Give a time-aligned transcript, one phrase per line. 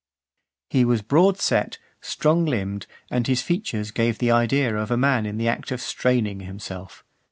[0.01, 0.65] XX.
[0.71, 5.27] He was broad set, strong limbed, and his features gave the idea of a man
[5.27, 7.03] in the act of straining himself.